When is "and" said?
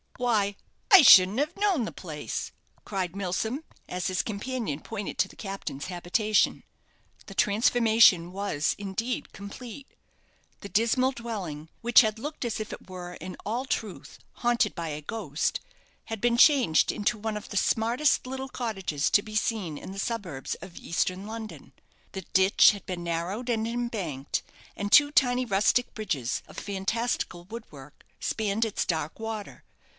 23.49-23.67, 24.75-24.91